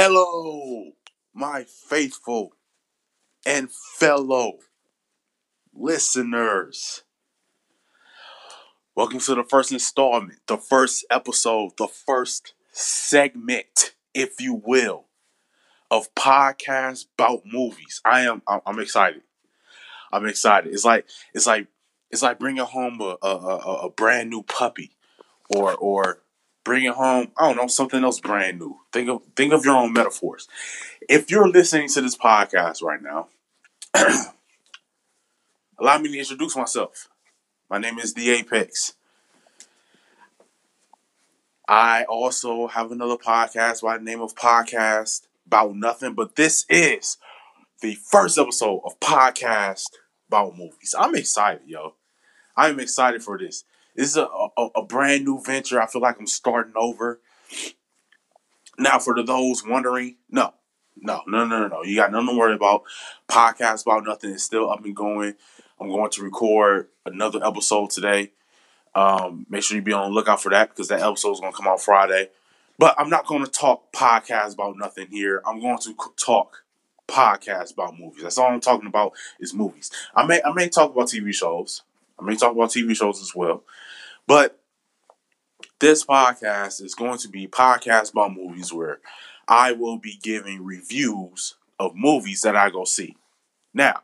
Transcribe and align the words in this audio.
Hello, 0.00 0.92
my 1.34 1.64
faithful 1.64 2.52
and 3.44 3.68
fellow 3.68 4.58
listeners. 5.74 7.02
Welcome 8.94 9.18
to 9.18 9.34
the 9.34 9.42
first 9.42 9.72
installment, 9.72 10.38
the 10.46 10.56
first 10.56 11.04
episode, 11.10 11.72
the 11.78 11.88
first 11.88 12.54
segment, 12.70 13.96
if 14.14 14.40
you 14.40 14.62
will, 14.64 15.06
of 15.90 16.14
podcast 16.14 17.06
about 17.18 17.40
movies. 17.44 18.00
I 18.04 18.20
am 18.20 18.40
I'm, 18.46 18.60
I'm 18.66 18.78
excited. 18.78 19.22
I'm 20.12 20.26
excited. 20.26 20.72
It's 20.72 20.84
like 20.84 21.06
it's 21.34 21.48
like 21.48 21.66
it's 22.12 22.22
like 22.22 22.38
bringing 22.38 22.64
home 22.64 23.00
a, 23.00 23.16
a, 23.20 23.36
a, 23.36 23.74
a 23.86 23.90
brand 23.90 24.30
new 24.30 24.44
puppy 24.44 24.92
or 25.50 25.74
or 25.74 26.22
bringing 26.68 26.92
home 26.92 27.32
I 27.38 27.48
don't 27.48 27.56
know 27.56 27.66
something 27.66 28.04
else 28.04 28.20
brand 28.20 28.58
new. 28.58 28.78
Think 28.92 29.08
of 29.08 29.22
think 29.34 29.54
of 29.54 29.64
your 29.64 29.74
own 29.74 29.94
metaphors. 29.94 30.48
If 31.08 31.30
you're 31.30 31.48
listening 31.48 31.88
to 31.88 32.02
this 32.02 32.14
podcast 32.14 32.82
right 32.82 33.00
now, 33.00 33.28
allow 35.78 35.96
me 35.96 36.12
to 36.12 36.18
introduce 36.18 36.54
myself. 36.54 37.08
My 37.70 37.78
name 37.78 37.98
is 37.98 38.12
The 38.12 38.28
Apex. 38.32 38.92
I 41.66 42.04
also 42.04 42.66
have 42.66 42.92
another 42.92 43.16
podcast 43.16 43.80
by 43.80 43.96
the 43.96 44.04
name 44.04 44.20
of 44.20 44.34
Podcast 44.34 45.22
About 45.46 45.74
Nothing, 45.74 46.12
but 46.12 46.36
this 46.36 46.66
is 46.68 47.16
the 47.80 47.94
first 47.94 48.36
episode 48.36 48.82
of 48.84 49.00
Podcast 49.00 49.86
About 50.28 50.58
Movies. 50.58 50.94
I'm 50.98 51.14
excited, 51.14 51.62
yo. 51.66 51.94
I'm 52.54 52.78
excited 52.78 53.22
for 53.22 53.38
this. 53.38 53.64
This 53.98 54.10
is 54.10 54.16
a, 54.16 54.28
a, 54.56 54.68
a 54.76 54.82
brand 54.84 55.24
new 55.24 55.42
venture. 55.44 55.82
I 55.82 55.88
feel 55.88 56.00
like 56.00 56.20
I'm 56.20 56.26
starting 56.28 56.74
over. 56.76 57.20
Now, 58.78 59.00
for 59.00 59.20
those 59.20 59.66
wondering, 59.66 60.18
no, 60.30 60.54
no, 60.96 61.22
no, 61.26 61.44
no, 61.44 61.62
no, 61.62 61.66
no. 61.66 61.82
You 61.82 61.96
got 61.96 62.12
nothing 62.12 62.28
to 62.28 62.38
worry 62.38 62.54
about. 62.54 62.84
Podcast 63.28 63.82
about 63.82 64.04
nothing 64.04 64.30
is 64.30 64.44
still 64.44 64.70
up 64.70 64.84
and 64.84 64.94
going. 64.94 65.34
I'm 65.80 65.88
going 65.88 66.12
to 66.12 66.22
record 66.22 66.90
another 67.06 67.44
episode 67.44 67.90
today. 67.90 68.30
Um, 68.94 69.46
make 69.50 69.64
sure 69.64 69.76
you 69.76 69.82
be 69.82 69.92
on 69.92 70.10
the 70.10 70.14
lookout 70.14 70.40
for 70.40 70.50
that 70.50 70.68
because 70.68 70.86
that 70.88 71.00
episode 71.00 71.32
is 71.32 71.40
going 71.40 71.52
to 71.52 71.56
come 71.56 71.66
out 71.66 71.80
Friday. 71.80 72.30
But 72.78 72.94
I'm 72.98 73.10
not 73.10 73.26
going 73.26 73.44
to 73.44 73.50
talk 73.50 73.92
podcast 73.92 74.54
about 74.54 74.76
nothing 74.76 75.08
here. 75.08 75.42
I'm 75.44 75.60
going 75.60 75.78
to 75.78 75.94
talk 76.16 76.62
podcast 77.08 77.72
about 77.72 77.98
movies. 77.98 78.22
That's 78.22 78.38
all 78.38 78.52
I'm 78.52 78.60
talking 78.60 78.86
about 78.86 79.14
is 79.40 79.54
movies. 79.54 79.90
I 80.14 80.24
may 80.24 80.40
I 80.44 80.52
may 80.52 80.68
talk 80.68 80.92
about 80.92 81.08
TV 81.08 81.34
shows. 81.34 81.82
I 82.16 82.24
may 82.24 82.36
talk 82.36 82.52
about 82.52 82.70
TV 82.70 82.96
shows 82.96 83.20
as 83.20 83.34
well. 83.34 83.64
But 84.28 84.60
this 85.80 86.04
podcast 86.04 86.82
is 86.82 86.94
going 86.94 87.16
to 87.20 87.28
be 87.28 87.48
podcast 87.48 88.12
about 88.12 88.34
movies 88.34 88.70
where 88.70 89.00
I 89.48 89.72
will 89.72 89.96
be 89.96 90.18
giving 90.22 90.62
reviews 90.62 91.54
of 91.78 91.96
movies 91.96 92.42
that 92.42 92.54
I 92.54 92.68
go 92.68 92.84
see. 92.84 93.16
Now, 93.72 94.02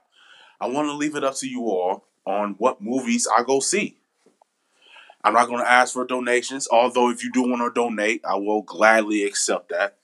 I 0.58 0.69
want 0.69 0.89
to 0.89 0.94
leave 0.94 1.14
it 1.14 1.25
up 1.25 1.34
to 1.36 1.47
you 1.47 1.64
all 1.64 2.06
on 2.25 2.55
what 2.56 2.81
movies 2.81 3.28
I 3.36 3.42
go 3.42 3.61
see. 3.61 3.98
I'm 5.22 5.34
not 5.34 5.48
going 5.48 5.62
to 5.62 5.70
ask 5.70 5.92
for 5.92 6.06
donations, 6.06 6.69
although 6.72 7.11
if 7.11 7.22
you 7.22 7.31
do 7.31 7.42
want 7.42 7.61
to 7.61 7.78
donate, 7.78 8.22
I 8.25 8.36
will 8.36 8.62
gladly 8.62 9.25
accept 9.25 9.69
that. 9.69 9.98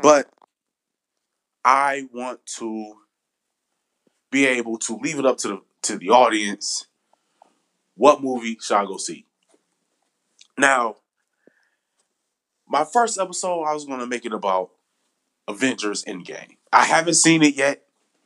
But 0.00 0.30
I 1.64 2.06
want 2.14 2.46
to 2.58 2.98
be 4.30 4.46
able 4.46 4.78
to 4.78 4.96
leave 4.96 5.18
it 5.18 5.26
up 5.26 5.38
to 5.38 5.48
the 5.48 5.62
to 5.82 5.98
the 5.98 6.10
audience 6.10 6.86
what 7.96 8.22
movie 8.22 8.58
should 8.60 8.76
I 8.76 8.84
go 8.84 8.96
see? 8.96 9.26
Now, 10.58 10.96
my 12.68 12.84
first 12.84 13.18
episode, 13.18 13.64
I 13.64 13.74
was 13.74 13.84
going 13.84 14.00
to 14.00 14.06
make 14.06 14.24
it 14.24 14.32
about 14.32 14.70
Avengers 15.48 16.04
Endgame. 16.04 16.56
I 16.72 16.84
haven't 16.84 17.14
seen 17.14 17.42
it 17.42 17.54
yet. 17.54 17.82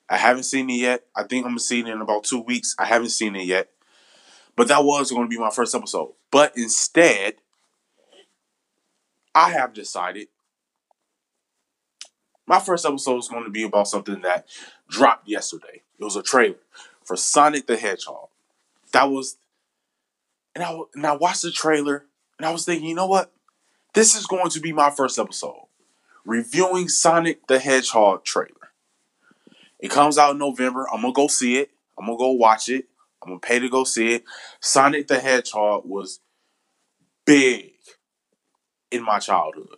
I 0.09 0.17
haven't 0.17 0.45
seen 0.45 0.69
it 0.71 0.75
yet. 0.75 1.05
I 1.15 1.23
think 1.23 1.45
I'm 1.45 1.53
going 1.53 1.59
to 1.59 1.65
see 1.65 1.81
it 1.81 1.89
in 1.89 2.01
about 2.01 2.25
two 2.25 2.41
weeks. 2.41 2.75
I 2.79 2.87
haven't 2.87 3.11
seen 3.11 3.37
it 3.37 3.45
yet. 3.45 3.71
But 4.57 4.69
that 4.69 4.85
was 4.85 5.11
going 5.11 5.25
to 5.25 5.29
be 5.29 5.39
my 5.39 5.51
first 5.51 5.75
episode. 5.75 6.13
But 6.31 6.53
instead, 6.57 7.35
I 9.35 9.51
have 9.51 9.73
decided 9.73 10.29
my 12.47 12.59
first 12.59 12.85
episode 12.85 13.19
is 13.19 13.29
going 13.29 13.45
to 13.45 13.51
be 13.51 13.63
about 13.63 13.87
something 13.87 14.23
that 14.23 14.49
dropped 14.89 15.29
yesterday. 15.29 15.83
It 15.99 16.05
was 16.05 16.17
a 16.17 16.23
trailer 16.23 16.57
for 17.05 17.17
Sonic 17.17 17.67
the 17.67 17.77
Hedgehog. 17.77 18.29
That 18.93 19.05
was, 19.05 19.37
and 20.55 20.65
I 20.65 20.79
and 20.95 21.07
I 21.07 21.17
watched 21.17 21.43
the 21.43 21.51
trailer 21.51 22.07
and 22.39 22.47
I 22.47 22.51
was 22.51 22.65
thinking, 22.65 22.89
you 22.89 22.95
know 22.95 23.07
what? 23.07 23.33
This 23.95 24.15
is 24.15 24.27
going 24.27 24.51
to 24.51 24.61
be 24.61 24.73
my 24.73 24.91
first 24.91 25.19
episode 25.19 25.67
reviewing 26.25 26.89
Sonic 26.89 27.47
the 27.47 27.59
Hedgehog 27.59 28.25
trailer. 28.25 28.73
It 29.79 29.91
comes 29.91 30.19
out 30.19 30.33
in 30.33 30.39
November. 30.39 30.87
I'm 30.93 31.03
gonna 31.03 31.13
go 31.13 31.27
see 31.27 31.59
it. 31.59 31.71
I'm 31.99 32.07
gonna 32.07 32.19
go 32.19 32.33
watch 32.33 32.69
it. 32.69 32.87
I'm 33.23 33.31
gonna 33.31 33.41
pay 33.41 33.59
to 33.59 33.69
go 33.69 33.85
see 33.85 34.15
it. 34.15 34.25
Sonic 34.61 35.09
the 35.09 35.21
Hedgehog 35.21 35.85
was 35.85 36.21
big 37.25 37.73
in 38.91 39.05
my 39.05 39.19
childhood. 39.19 39.77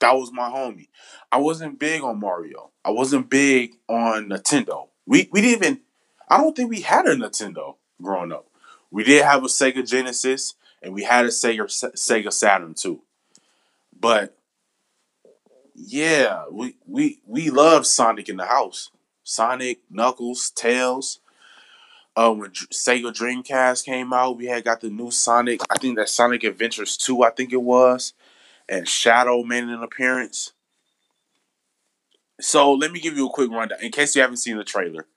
That 0.00 0.14
was 0.16 0.32
my 0.32 0.50
homie. 0.50 0.88
I 1.30 1.38
wasn't 1.38 1.78
big 1.78 2.02
on 2.02 2.20
Mario. 2.20 2.72
I 2.84 2.90
wasn't 2.90 3.30
big 3.30 3.76
on 3.88 4.28
Nintendo. 4.28 4.88
We 5.06 5.28
we 5.32 5.40
didn't 5.40 5.64
even. 5.64 5.80
I 6.28 6.38
don't 6.38 6.56
think 6.56 6.70
we 6.70 6.80
had 6.80 7.06
a 7.06 7.14
Nintendo 7.14 7.76
growing 8.02 8.32
up. 8.32 8.46
We 8.94 9.02
did 9.02 9.24
have 9.24 9.42
a 9.42 9.48
Sega 9.48 9.84
Genesis 9.84 10.54
and 10.80 10.94
we 10.94 11.02
had 11.02 11.24
a 11.24 11.28
Sega 11.30 11.64
Sega 11.64 12.32
Saturn 12.32 12.74
too. 12.74 13.02
But 13.98 14.38
yeah, 15.74 16.44
we 16.48 16.76
we 16.86 17.18
we 17.26 17.50
love 17.50 17.88
Sonic 17.88 18.28
in 18.28 18.36
the 18.36 18.46
house. 18.46 18.92
Sonic, 19.24 19.80
Knuckles, 19.90 20.52
Tails. 20.54 21.18
Uh, 22.14 22.32
when 22.34 22.50
Sega 22.50 23.12
Dreamcast 23.12 23.84
came 23.84 24.12
out, 24.12 24.36
we 24.36 24.46
had 24.46 24.62
got 24.62 24.80
the 24.80 24.90
new 24.90 25.10
Sonic. 25.10 25.60
I 25.68 25.76
think 25.78 25.96
that 25.96 26.08
Sonic 26.08 26.44
Adventures 26.44 26.96
2, 26.96 27.24
I 27.24 27.30
think 27.30 27.52
it 27.52 27.62
was. 27.62 28.12
And 28.68 28.86
Shadow 28.86 29.42
made 29.42 29.64
an 29.64 29.82
appearance. 29.82 30.52
So 32.40 32.72
let 32.72 32.92
me 32.92 33.00
give 33.00 33.16
you 33.16 33.26
a 33.26 33.30
quick 33.32 33.50
rundown 33.50 33.80
in 33.82 33.90
case 33.90 34.14
you 34.14 34.22
haven't 34.22 34.36
seen 34.36 34.56
the 34.56 34.62
trailer. 34.62 35.08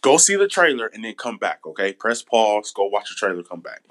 Go 0.00 0.16
see 0.16 0.36
the 0.36 0.48
trailer 0.48 0.86
and 0.86 1.04
then 1.04 1.14
come 1.14 1.38
back, 1.38 1.66
okay? 1.66 1.92
Press 1.92 2.22
pause, 2.22 2.72
go 2.72 2.84
watch 2.86 3.08
the 3.08 3.14
trailer, 3.16 3.42
come 3.42 3.60
back. 3.60 3.82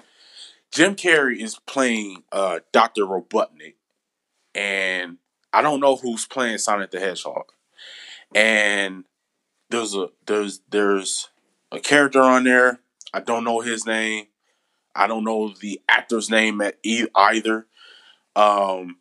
Jim 0.71 0.95
Carrey 0.95 1.41
is 1.41 1.59
playing 1.65 2.23
uh, 2.31 2.59
Dr. 2.71 3.03
Robotnik, 3.03 3.75
and 4.53 5.17
I 5.53 5.61
don't 5.61 5.79
know 5.79 5.95
who's 5.95 6.25
playing 6.25 6.57
Sonic 6.57 6.91
the 6.91 6.99
Hedgehog. 6.99 7.51
And 8.35 9.05
there's 9.69 9.95
a 9.95 10.09
there's 10.25 10.61
there's 10.69 11.29
a 11.71 11.79
character 11.79 12.21
on 12.21 12.43
there. 12.43 12.79
I 13.13 13.21
don't 13.21 13.43
know 13.43 13.61
his 13.61 13.85
name. 13.85 14.27
I 14.95 15.07
don't 15.07 15.23
know 15.23 15.49
the 15.49 15.81
actor's 15.89 16.29
name 16.29 16.59
at 16.61 16.77
e- 16.83 17.07
either. 17.15 17.67
Um, 18.35 18.97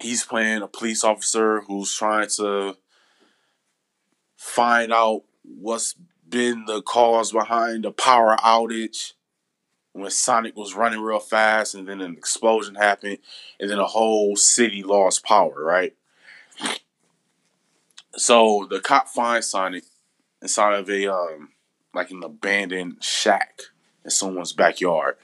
he's 0.00 0.24
playing 0.24 0.62
a 0.62 0.68
police 0.68 1.02
officer 1.02 1.62
who's 1.62 1.94
trying 1.94 2.28
to 2.36 2.76
find 4.36 4.92
out 4.92 5.22
what's 5.58 5.94
been 6.28 6.64
the 6.66 6.82
cause 6.82 7.32
behind 7.32 7.84
the 7.84 7.92
power 7.92 8.36
outage 8.38 9.12
when 9.92 10.10
Sonic 10.10 10.56
was 10.56 10.74
running 10.74 11.00
real 11.00 11.20
fast 11.20 11.74
and 11.74 11.88
then 11.88 12.00
an 12.00 12.16
explosion 12.16 12.74
happened 12.74 13.18
and 13.58 13.70
then 13.70 13.78
a 13.78 13.86
whole 13.86 14.36
city 14.36 14.82
lost 14.82 15.24
power, 15.24 15.62
right? 15.62 15.94
So 18.16 18.66
the 18.68 18.80
cop 18.80 19.08
finds 19.08 19.48
Sonic 19.48 19.84
inside 20.42 20.74
of 20.74 20.90
a 20.90 21.06
um 21.12 21.50
like 21.94 22.10
an 22.10 22.22
abandoned 22.22 23.02
shack 23.02 23.60
in 24.04 24.10
someone's 24.10 24.52
backyard. 24.52 25.16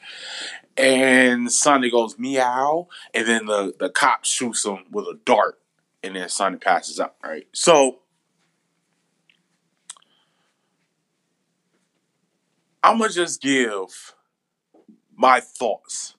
And 0.77 1.53
Sonic 1.53 1.93
goes 1.93 2.19
meow, 2.19 2.89
and 3.12 3.28
then 3.28 3.44
the, 3.44 3.75
the 3.78 3.91
cop 3.91 4.25
shoots 4.25 4.65
him 4.65 4.78
with 4.91 5.04
a 5.04 5.18
dart, 5.27 5.59
and 6.03 6.16
then 6.16 6.30
Sonic 6.30 6.63
passes 6.63 6.98
out, 6.98 7.15
right? 7.22 7.47
So 7.53 7.98
I'm 12.82 12.98
gonna 12.98 13.12
just 13.12 13.40
give 13.40 14.14
my 15.14 15.40
thoughts 15.40 16.16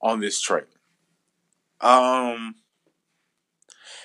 on 0.00 0.20
this 0.20 0.40
trailer. 0.40 0.66
Um, 1.80 2.56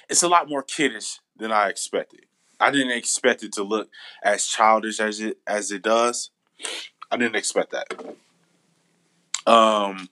it's 0.10 0.24
a 0.24 0.28
lot 0.30 0.50
more 0.50 0.64
kiddish 0.64 1.20
than 1.36 1.52
I 1.52 1.70
expected. 1.70 2.26
I 2.60 2.72
didn't 2.72 2.92
expect 2.92 3.44
it 3.44 3.52
to 3.54 3.64
look 3.64 3.90
as 4.24 4.48
childish 4.48 5.00
as 5.00 5.20
it 5.20 5.38
as 5.46 5.72
it 5.72 5.84
does. 5.84 6.32
I 7.12 7.18
didn't 7.18 7.36
expect 7.36 7.72
that. 7.72 7.94
Um, 9.46 10.10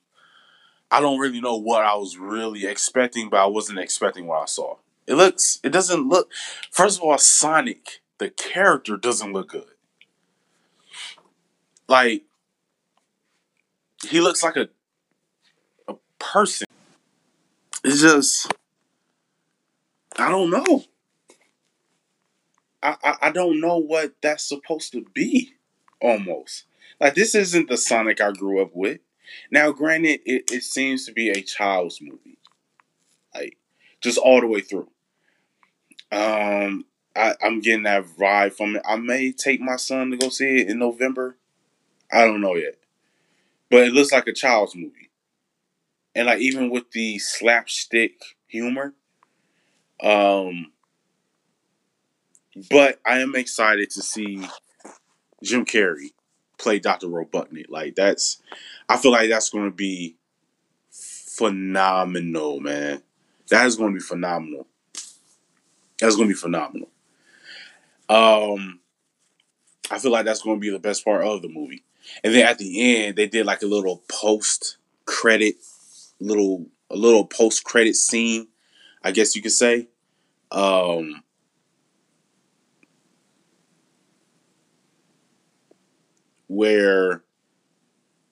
I 0.91 1.01
don't 1.01 1.19
really 1.19 1.41
know 1.41 1.57
what 1.57 1.83
I 1.83 1.95
was 1.95 2.17
really 2.17 2.65
expecting, 2.65 3.29
but 3.29 3.41
I 3.41 3.47
wasn't 3.47 3.79
expecting 3.79 4.27
what 4.27 4.43
I 4.43 4.45
saw. 4.45 4.77
It 5.07 5.15
looks, 5.15 5.59
it 5.63 5.69
doesn't 5.69 6.07
look. 6.07 6.31
First 6.71 6.99
of 6.99 7.03
all, 7.03 7.17
Sonic, 7.17 8.01
the 8.17 8.29
character 8.29 8.95
doesn't 8.95 9.33
look 9.33 9.49
good. 9.49 9.74
Like 11.87 12.23
he 14.07 14.21
looks 14.21 14.43
like 14.43 14.55
a 14.55 14.69
a 15.87 15.95
person. 16.19 16.67
It's 17.83 18.01
just 18.01 18.51
I 20.17 20.29
don't 20.29 20.49
know. 20.49 20.83
I, 22.81 22.95
I, 23.03 23.15
I 23.23 23.31
don't 23.31 23.59
know 23.59 23.77
what 23.77 24.15
that's 24.21 24.47
supposed 24.47 24.91
to 24.93 25.05
be. 25.13 25.53
Almost 26.01 26.65
like 26.99 27.15
this 27.15 27.33
isn't 27.35 27.69
the 27.69 27.77
Sonic 27.77 28.21
I 28.21 28.31
grew 28.31 28.61
up 28.61 28.71
with. 28.73 28.99
Now, 29.49 29.71
granted, 29.71 30.19
it, 30.25 30.51
it 30.51 30.63
seems 30.63 31.05
to 31.05 31.13
be 31.13 31.29
a 31.29 31.41
child's 31.41 31.99
movie, 32.01 32.37
like 33.33 33.57
just 34.01 34.17
all 34.17 34.41
the 34.41 34.47
way 34.47 34.61
through. 34.61 34.89
Um, 36.11 36.85
I, 37.15 37.35
I'm 37.41 37.59
getting 37.61 37.83
that 37.83 38.05
vibe 38.05 38.53
from 38.53 38.75
it. 38.75 38.83
I 38.85 38.97
may 38.97 39.31
take 39.31 39.61
my 39.61 39.77
son 39.77 40.11
to 40.11 40.17
go 40.17 40.29
see 40.29 40.61
it 40.61 40.69
in 40.69 40.79
November. 40.79 41.37
I 42.11 42.25
don't 42.25 42.41
know 42.41 42.55
yet, 42.55 42.77
but 43.71 43.83
it 43.87 43.93
looks 43.93 44.11
like 44.11 44.27
a 44.27 44.33
child's 44.33 44.75
movie, 44.75 45.11
and 46.15 46.27
like 46.27 46.39
even 46.39 46.69
with 46.69 46.91
the 46.91 47.19
slapstick 47.19 48.13
humor, 48.47 48.93
um, 50.01 50.71
but 52.69 52.99
I 53.05 53.19
am 53.19 53.35
excited 53.35 53.89
to 53.91 54.01
see 54.01 54.47
Jim 55.43 55.65
Carrey 55.65 56.13
play 56.59 56.79
Dr. 56.79 57.07
Robotnik. 57.07 57.67
Like 57.69 57.95
that's 57.95 58.41
I 58.89 58.97
feel 58.97 59.11
like 59.11 59.29
that's 59.29 59.49
gonna 59.49 59.71
be 59.71 60.17
phenomenal, 60.91 62.59
man. 62.59 63.03
That 63.49 63.67
is 63.67 63.75
gonna 63.75 63.93
be 63.93 63.99
phenomenal. 63.99 64.67
That's 65.99 66.15
gonna 66.15 66.27
be 66.27 66.33
phenomenal. 66.33 66.89
Um 68.09 68.79
I 69.91 69.99
feel 69.99 70.11
like 70.11 70.25
that's 70.25 70.43
gonna 70.43 70.59
be 70.59 70.69
the 70.69 70.79
best 70.79 71.05
part 71.05 71.23
of 71.23 71.41
the 71.41 71.49
movie. 71.49 71.84
And 72.23 72.33
then 72.33 72.45
at 72.45 72.57
the 72.57 73.05
end 73.05 73.15
they 73.15 73.27
did 73.27 73.45
like 73.45 73.61
a 73.61 73.67
little 73.67 74.03
post 74.09 74.77
credit 75.05 75.55
little 76.19 76.67
a 76.89 76.95
little 76.95 77.25
post 77.25 77.63
credit 77.63 77.95
scene, 77.95 78.47
I 79.03 79.11
guess 79.11 79.35
you 79.35 79.41
could 79.41 79.51
say. 79.51 79.89
Um 80.51 81.23
where 86.47 87.23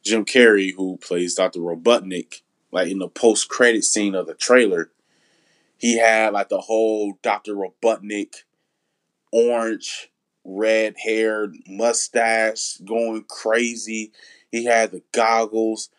Jim 0.04 0.26
Carrey, 0.26 0.74
who 0.76 0.98
plays 0.98 1.36
Dr. 1.36 1.60
Robotnik, 1.60 2.42
like 2.72 2.90
in 2.90 3.00
the 3.00 3.08
post 3.08 3.50
credit 3.50 3.84
scene 3.84 4.16
of 4.16 4.28
the 4.28 4.34
trailer, 4.34 4.92
he 5.78 5.98
had 5.98 6.34
like 6.34 6.50
the 6.50 6.62
whole 6.62 7.18
Dr. 7.22 7.56
Robotnik 7.56 8.44
orange, 9.32 10.12
red 10.44 10.96
haired 10.98 11.56
mustache 11.68 12.78
going 12.78 13.24
crazy. 13.28 14.12
He 14.52 14.66
had 14.66 14.92
the 14.92 15.02
goggles. 15.12 15.90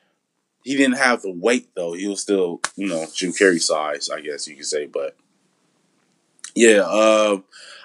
He 0.62 0.76
didn't 0.76 0.96
have 0.96 1.22
the 1.22 1.32
weight 1.32 1.70
though. 1.74 1.92
He 1.92 2.06
was 2.06 2.20
still, 2.20 2.60
you 2.76 2.88
know, 2.88 3.06
Jim 3.14 3.32
Carrey 3.32 3.60
size, 3.60 4.08
I 4.10 4.20
guess 4.20 4.48
you 4.48 4.56
could 4.56 4.66
say. 4.66 4.86
But 4.86 5.16
yeah, 6.54 6.80
uh, 6.80 7.38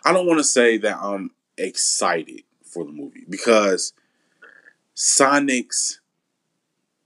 I 0.05 0.13
don't 0.13 0.27
want 0.27 0.39
to 0.39 0.43
say 0.43 0.77
that 0.77 0.97
I'm 1.01 1.31
excited 1.57 2.43
for 2.63 2.85
the 2.85 2.91
movie 2.91 3.25
because 3.27 3.93
Sonic's 4.93 5.99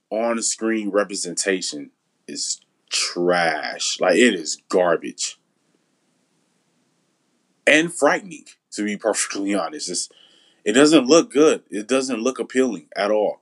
on 0.10 0.42
screen 0.42 0.90
representation 0.90 1.92
is 2.28 2.60
trash. 2.90 3.98
Like 4.00 4.16
it 4.16 4.36
is 4.36 4.62
garbage. 4.70 5.40
And 7.66 7.94
frightening, 7.94 8.46
to 8.72 8.84
be 8.84 8.98
perfectly 8.98 9.54
honest. 9.54 9.90
It's, 9.90 10.10
it 10.66 10.74
doesn't 10.74 11.08
look 11.08 11.32
good. 11.32 11.64
It 11.70 11.88
doesn't 11.88 12.22
look 12.22 12.40
appealing 12.40 12.88
at 12.96 13.12
all. 13.12 13.42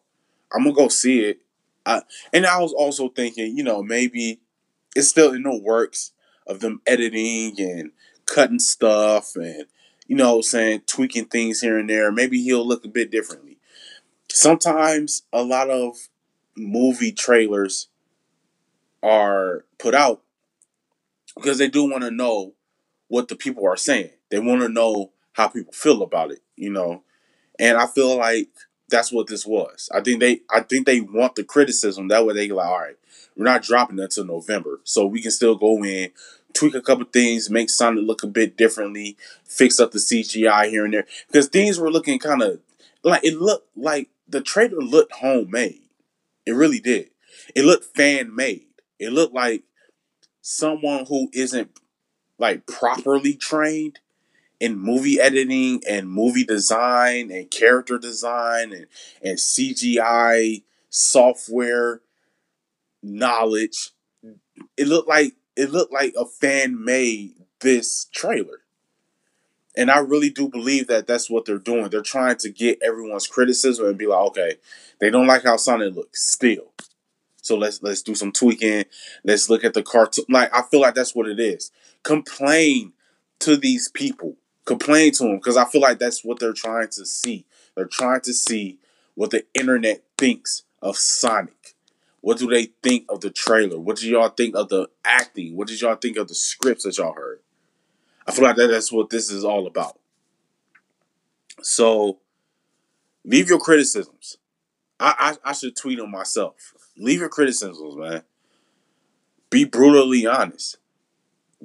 I'm 0.54 0.64
gonna 0.64 0.76
go 0.76 0.88
see 0.88 1.22
it. 1.22 1.40
I, 1.86 2.02
and 2.34 2.46
I 2.46 2.60
was 2.60 2.74
also 2.74 3.10
thinking, 3.10 3.58
you 3.58 3.64
know, 3.64 3.82
maybe 3.82 4.40
it's 4.96 5.08
still 5.08 5.34
in 5.34 5.44
the 5.44 5.56
works 5.56 6.12
of 6.46 6.60
them 6.60 6.82
editing 6.86 7.60
and 7.60 7.92
cutting 8.26 8.60
stuff 8.60 9.36
and, 9.36 9.66
you 10.08 10.16
know, 10.16 10.42
saying 10.42 10.84
tweaking 10.86 11.26
things 11.26 11.62
here 11.62 11.80
and 11.80 11.90
there. 11.90 12.12
Maybe 12.12 12.42
he'll 12.42 12.68
look 12.68 12.86
a 12.86 12.90
bit 12.90 13.12
differently 13.12 13.52
sometimes 14.34 15.24
a 15.32 15.44
lot 15.44 15.70
of 15.70 16.10
movie 16.56 17.12
trailers 17.12 17.88
are 19.04 19.66
put 19.78 19.94
out 19.94 20.22
because 21.36 21.58
they 21.58 21.68
do 21.68 21.90
want 21.90 22.04
to 22.04 22.12
know 22.12 22.54
what 23.12 23.28
the 23.28 23.36
people 23.36 23.68
are 23.68 23.75
saying. 23.75 24.10
They 24.30 24.40
want 24.40 24.62
to 24.62 24.69
know 24.69 25.12
how 25.34 25.50
people 25.50 25.74
feel 25.74 26.02
about 26.02 26.31
it, 26.31 26.40
you 26.56 26.69
know. 26.69 27.04
And 27.60 27.78
I 27.78 27.86
feel 27.86 28.18
like 28.18 28.48
that's 28.88 29.12
what 29.12 29.28
this 29.28 29.46
was. 29.46 29.90
I 29.94 30.00
think 30.00 30.22
they 30.22 30.40
I 30.50 30.62
think 30.62 30.86
they 30.86 31.02
want 31.02 31.36
the 31.36 31.44
criticism. 31.44 32.08
That 32.08 32.25
way 32.25 32.34
they 32.34 32.48
like, 32.48 32.66
all 32.66 32.80
right, 32.80 32.96
we're 33.36 33.44
not 33.44 33.63
dropping 33.63 34.00
until 34.00 34.24
November. 34.24 34.80
So 34.86 35.06
we 35.06 35.22
can 35.22 35.31
still 35.31 35.56
go 35.56 35.84
in, 35.84 36.12
tweak 36.54 36.74
a 36.74 36.81
couple 36.81 37.04
things, 37.04 37.50
make 37.50 37.69
Sonic 37.69 38.06
look 38.06 38.24
a 38.24 38.28
bit 38.28 38.56
differently, 38.56 39.18
fix 39.44 39.81
up 39.81 39.92
the 39.92 40.00
CGI 40.00 40.69
here 40.69 40.86
and 40.86 40.94
there. 40.94 41.08
Because 41.28 41.50
things 41.50 41.78
were 41.78 41.92
looking 41.92 42.18
kind 42.18 42.42
of 42.42 42.62
like 43.04 43.25
it 43.25 43.36
looked 43.36 43.75
like 43.75 44.08
the 44.25 44.40
trailer 44.40 44.80
looked 44.80 45.16
homemade. 45.16 45.81
It 46.46 46.54
really 46.54 46.80
did. 46.80 47.10
It 47.58 47.66
looked 47.66 47.94
fan 47.94 48.34
made. 48.34 48.68
It 49.00 49.12
looked 49.12 49.34
like 49.34 49.63
someone 50.42 51.06
who 51.08 51.30
isn't 51.34 51.72
like 52.42 52.66
properly 52.66 53.36
trained 53.36 54.00
in 54.60 54.78
movie 54.78 55.22
editing 55.22 55.82
and 55.88 56.10
movie 56.10 56.44
design 56.44 57.32
and 57.32 57.50
character 57.52 57.98
design 57.98 58.74
and, 58.74 58.88
and 59.24 59.38
CGI 59.38 60.64
software 60.90 62.02
knowledge. 63.04 63.92
It 64.76 64.88
looked 64.88 65.08
like 65.08 65.34
it 65.56 65.70
looked 65.70 65.94
like 65.94 66.14
a 66.18 66.26
fan 66.26 66.84
made 66.84 67.36
this 67.60 68.08
trailer. 68.12 68.62
And 69.78 69.90
I 69.90 70.00
really 70.00 70.30
do 70.30 70.50
believe 70.50 70.88
that 70.88 71.08
that's 71.08 71.30
what 71.30 71.46
they're 71.46 71.58
doing. 71.58 71.90
They're 71.90 72.02
trying 72.02 72.38
to 72.38 72.50
get 72.50 72.82
everyone's 72.82 73.28
criticism 73.28 73.86
and 73.86 73.98
be 73.98 74.08
like, 74.08 74.20
okay, 74.30 74.56
they 75.00 75.10
don't 75.10 75.28
like 75.28 75.44
how 75.44 75.58
Sonic 75.58 75.96
looks 75.96 76.28
still. 76.28 76.74
So 77.42 77.58
let's 77.58 77.82
let's 77.82 78.02
do 78.02 78.16
some 78.16 78.32
tweaking. 78.32 78.86
Let's 79.24 79.50
look 79.50 79.64
at 79.64 79.74
the 79.74 79.84
cartoon. 79.84 80.26
Like 80.30 80.56
I 80.56 80.62
feel 80.64 80.82
like 80.82 80.96
that's 80.96 81.16
what 81.16 81.28
it 81.28 81.40
is. 81.40 81.72
Complain 82.04 82.94
to 83.40 83.58
these 83.58 83.90
people. 83.90 84.38
Complain 84.66 85.12
to 85.14 85.24
them 85.24 85.38
because 85.38 85.58
I 85.58 85.66
feel 85.66 85.82
like 85.82 86.00
that's 86.00 86.24
what 86.24 86.40
they're 86.40 86.54
trying 86.54 86.90
to 86.90 87.06
see. 87.06 87.46
They're 87.76 87.86
trying 87.86 88.22
to 88.22 88.34
see 88.34 88.80
what 89.16 89.32
the 89.32 89.44
internet 89.60 90.04
thinks 90.18 90.64
of 90.82 90.98
Sonic. 90.98 91.76
What 92.22 92.38
do 92.38 92.48
they 92.48 92.70
think 92.84 93.06
of 93.10 93.22
the 93.22 93.32
trailer? 93.32 93.80
What 93.80 93.98
do 93.98 94.08
y'all 94.08 94.30
think 94.30 94.56
of 94.56 94.70
the 94.70 94.90
acting? 95.04 95.58
What 95.58 95.68
did 95.68 95.82
y'all 95.82 95.96
think 95.96 96.18
of 96.18 96.27
the 96.27 96.36
scripts 96.36 96.84
that 96.84 96.98
y'all 96.98 97.13
heard? 97.13 97.39
I 98.27 98.32
feel 98.32 98.44
like 98.44 98.56
that, 98.58 98.68
that's 98.68 98.92
what 98.92 99.10
this 99.10 99.32
is 99.32 99.44
all 99.44 99.65
about. 99.65 100.00
So 101.63 102.20
leave 103.25 103.50
your 103.50 103.60
criticisms. 103.60 104.38
I, 105.00 105.36
I, 105.44 105.50
I 105.50 105.54
should 105.54 105.75
tweet 105.75 105.98
them 105.98 106.12
myself. 106.12 106.74
Leave 107.01 107.20
your 107.20 107.29
criticisms, 107.29 107.96
man. 107.96 108.22
Be 109.50 109.65
brutally 109.65 110.27
honest. 110.27 110.77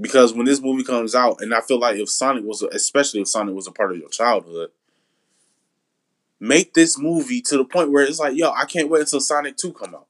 Because 0.01 0.33
when 0.33 0.47
this 0.47 0.61
movie 0.61 0.83
comes 0.83 1.15
out, 1.15 1.41
and 1.41 1.55
I 1.55 1.61
feel 1.61 1.79
like 1.79 1.97
if 1.97 2.09
Sonic 2.09 2.45
was, 2.45 2.63
especially 2.63 3.21
if 3.21 3.29
Sonic 3.29 3.55
was 3.55 3.67
a 3.67 3.73
part 3.73 3.93
of 3.93 3.99
your 3.99 4.09
childhood, 4.09 4.71
make 6.41 6.75
this 6.75 6.99
movie 6.99 7.41
to 7.43 7.57
the 7.59 7.65
point 7.65 7.93
where 7.93 8.05
it's 8.05 8.19
like, 8.19 8.37
yo, 8.37 8.51
I 8.51 8.65
can't 8.65 8.89
wait 8.89 9.01
until 9.01 9.21
Sonic 9.21 9.57
2 9.57 9.73
come 9.75 9.95
out. 9.95 10.07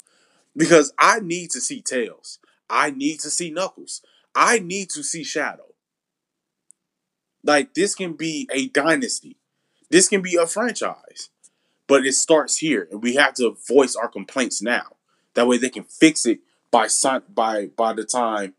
Because 0.57 0.93
I 0.99 1.21
need 1.21 1.51
to 1.51 1.61
see 1.61 1.83
Tails. 1.83 2.39
I 2.71 2.91
need 2.91 3.21
to 3.21 3.31
see 3.31 3.51
Knuckles. 3.51 4.03
I 4.35 4.61
need 4.61 4.91
to 4.91 5.03
see 5.03 5.25
Shadow. 5.25 5.67
Like 7.43 7.75
this 7.75 7.95
can 7.95 8.15
be 8.15 8.49
a 8.53 8.69
dynasty. 8.69 9.37
This 9.91 10.09
can 10.09 10.23
be 10.23 10.37
a 10.37 10.47
franchise. 10.47 11.31
But 11.87 12.05
it 12.07 12.15
starts 12.15 12.59
here 12.59 12.89
and 12.91 13.03
we 13.03 13.15
have 13.15 13.35
to 13.35 13.57
voice 13.69 13.95
our 13.95 14.09
complaints 14.09 14.61
now. 14.63 14.96
That 15.37 15.47
way 15.47 15.59
they 15.59 15.69
can 15.69 15.85
fix 15.85 16.25
it 16.27 16.41
by 16.71 16.89
by 17.33 17.67
by 17.67 17.93
the 17.93 18.05
time 18.05 18.55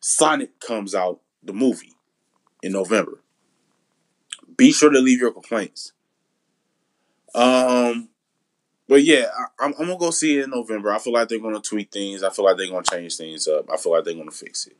Sonic 0.00 0.58
comes 0.58 0.94
out 0.94 1.20
the 1.42 1.52
movie 1.52 1.94
in 2.62 2.72
November. 2.72 3.22
Be 4.56 4.72
sure 4.72 4.90
to 4.90 4.98
leave 4.98 5.20
your 5.20 5.30
complaints. 5.30 5.92
Um 7.34 8.08
but 8.88 9.04
yeah, 9.04 9.26
I, 9.60 9.66
am 9.66 9.72
gonna 9.72 9.96
go 9.96 10.10
see 10.10 10.38
it 10.38 10.44
in 10.44 10.50
November. 10.50 10.90
I 10.90 10.98
feel 10.98 11.12
like 11.12 11.28
they're 11.28 11.38
gonna 11.38 11.60
tweak 11.60 11.92
things. 11.92 12.22
I 12.22 12.30
feel 12.30 12.46
like 12.46 12.56
they're 12.56 12.70
gonna 12.70 12.82
change 12.82 13.16
things 13.16 13.46
up. 13.46 13.70
I 13.70 13.76
feel 13.76 13.92
like 13.92 14.04
they're 14.04 14.14
gonna 14.14 14.30
fix 14.30 14.66
it. 14.66 14.76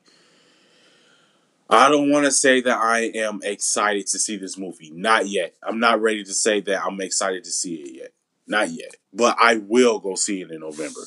I 1.68 1.90
don't 1.90 2.10
want 2.10 2.24
to 2.24 2.32
say 2.32 2.62
that 2.62 2.78
I 2.78 3.12
am 3.14 3.40
excited 3.44 4.06
to 4.08 4.18
see 4.18 4.36
this 4.36 4.58
movie. 4.58 4.90
Not 4.90 5.28
yet. 5.28 5.54
I'm 5.62 5.78
not 5.78 6.00
ready 6.00 6.24
to 6.24 6.34
say 6.34 6.60
that 6.62 6.82
I'm 6.82 7.00
excited 7.00 7.44
to 7.44 7.50
see 7.50 7.74
it 7.74 7.94
yet. 7.94 8.12
Not 8.48 8.70
yet. 8.70 8.96
But 9.12 9.36
I 9.40 9.56
will 9.56 9.98
go 9.98 10.14
see 10.14 10.40
it 10.42 10.50
in 10.50 10.60
November. 10.60 11.00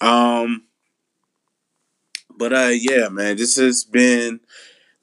Um 0.00 0.64
but 2.36 2.52
uh 2.52 2.72
yeah, 2.72 3.08
man, 3.08 3.36
this 3.36 3.56
has 3.56 3.84
been 3.84 4.40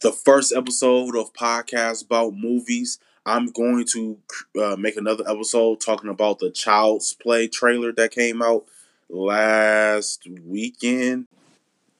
the 0.01 0.11
first 0.11 0.53
episode 0.55 1.15
of 1.15 1.33
podcast 1.33 2.05
about 2.05 2.33
movies. 2.33 2.99
I'm 3.25 3.47
going 3.47 3.85
to 3.93 4.17
uh, 4.59 4.75
make 4.77 4.97
another 4.97 5.23
episode 5.29 5.79
talking 5.79 6.09
about 6.09 6.39
the 6.39 6.49
Child's 6.49 7.13
Play 7.13 7.47
trailer 7.47 7.91
that 7.93 8.11
came 8.11 8.41
out 8.41 8.65
last 9.09 10.27
weekend. 10.43 11.27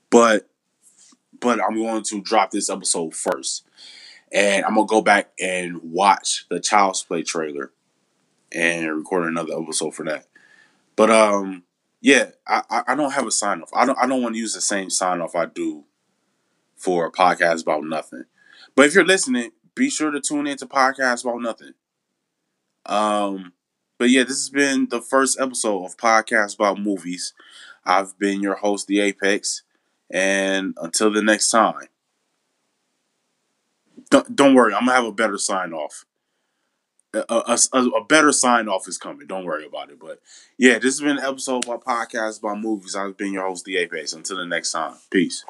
But 0.09 0.47
but 1.39 1.59
I'm 1.63 1.75
going 1.75 2.03
to 2.03 2.21
drop 2.21 2.51
this 2.51 2.69
episode 2.69 3.15
first. 3.15 3.65
And 4.31 4.65
I'm 4.65 4.75
gonna 4.75 4.87
go 4.87 5.01
back 5.01 5.31
and 5.39 5.81
watch 5.83 6.45
the 6.49 6.59
Child's 6.59 7.03
Play 7.03 7.21
trailer 7.21 7.71
and 8.51 8.95
record 8.95 9.27
another 9.27 9.53
episode 9.61 9.95
for 9.95 10.05
that. 10.05 10.25
But 10.95 11.09
um 11.09 11.63
yeah, 12.03 12.31
I, 12.47 12.83
I 12.87 12.95
don't 12.95 13.11
have 13.11 13.27
a 13.27 13.31
sign 13.31 13.61
off. 13.61 13.69
I 13.73 13.85
don't 13.85 13.97
I 13.97 14.07
don't 14.07 14.21
want 14.21 14.35
to 14.35 14.39
use 14.39 14.53
the 14.53 14.61
same 14.61 14.89
sign 14.89 15.21
off 15.21 15.35
I 15.35 15.45
do 15.45 15.83
for 16.75 17.05
a 17.05 17.11
podcast 17.11 17.63
about 17.63 17.83
nothing. 17.83 18.25
But 18.75 18.87
if 18.87 18.95
you're 18.95 19.05
listening, 19.05 19.51
be 19.75 19.89
sure 19.89 20.11
to 20.11 20.19
tune 20.19 20.47
into 20.47 20.65
podcast 20.65 21.23
about 21.23 21.41
nothing. 21.41 21.73
Um 22.85 23.53
but 23.97 24.09
yeah, 24.09 24.23
this 24.23 24.37
has 24.37 24.49
been 24.49 24.87
the 24.89 24.99
first 24.99 25.39
episode 25.39 25.85
of 25.85 25.95
Podcast 25.95 26.55
About 26.55 26.79
Movies. 26.79 27.35
I've 27.85 28.17
been 28.17 28.41
your 28.41 28.55
host, 28.55 28.87
The 28.87 28.99
Apex, 28.99 29.61
and 30.09 30.73
until 30.81 31.11
the 31.11 31.21
next 31.21 31.51
time, 31.51 31.87
don't, 34.09 34.35
don't 34.35 34.55
worry, 34.55 34.73
I'm 34.73 34.87
gonna 34.87 34.93
have 34.93 35.05
a 35.05 35.11
better 35.11 35.37
sign 35.37 35.71
off. 35.71 36.05
A, 37.13 37.57
a, 37.73 37.79
a, 37.79 38.05
better 38.05 38.31
sign 38.31 38.69
off 38.69 38.87
is 38.87 38.97
coming. 38.97 39.27
Don't 39.27 39.43
worry 39.43 39.65
about 39.65 39.89
it. 39.89 39.99
But 39.99 40.21
yeah, 40.57 40.75
this 40.75 40.97
has 40.97 41.01
been 41.01 41.17
an 41.17 41.25
episode 41.25 41.65
of 41.65 41.67
my 41.67 41.75
podcast 41.75 42.39
about 42.39 42.61
movies. 42.61 42.95
I've 42.95 43.17
been 43.17 43.33
your 43.33 43.45
host, 43.45 43.65
The 43.65 43.77
Apex. 43.77 44.13
Until 44.13 44.37
the 44.37 44.45
next 44.45 44.71
time, 44.71 44.93
peace. 45.09 45.43